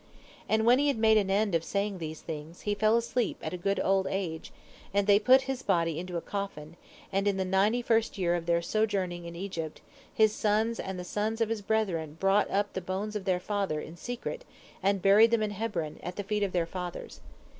And 0.49 0.65
when 0.65 0.79
he 0.79 0.87
had 0.87 0.97
made 0.97 1.17
an 1.17 1.29
end 1.29 1.53
of 1.53 1.63
saying 1.63 1.99
these 1.99 2.21
things, 2.21 2.61
he 2.61 2.73
fell 2.73 2.97
asleep 2.97 3.37
at 3.43 3.53
a 3.53 3.55
good 3.55 3.79
old 3.79 4.07
age, 4.09 4.51
and 4.95 5.05
they 5.05 5.19
put 5.19 5.41
his 5.43 5.61
body 5.61 5.99
into 5.99 6.17
a 6.17 6.21
coffin, 6.21 6.75
and 7.11 7.27
in 7.27 7.37
the 7.37 7.45
ninety 7.45 7.83
first 7.83 8.17
year 8.17 8.33
of 8.33 8.47
their 8.47 8.63
sojourning 8.63 9.25
in 9.25 9.35
Egypt, 9.35 9.79
his 10.11 10.33
sons 10.33 10.79
and 10.79 10.97
the 10.97 11.03
sons 11.03 11.39
of 11.39 11.49
his 11.49 11.61
brethren 11.61 12.17
brought 12.19 12.49
up 12.49 12.73
the 12.73 12.81
bones 12.81 13.15
of 13.15 13.25
their 13.25 13.39
father, 13.39 13.79
in 13.79 13.95
secret, 13.95 14.43
and 14.81 15.03
buried 15.03 15.29
them 15.29 15.43
in 15.43 15.51
Hebron, 15.51 15.99
at 16.01 16.15
the 16.15 16.23
feet 16.23 16.41
of 16.41 16.51
their 16.51 16.65
fathers. 16.65 17.21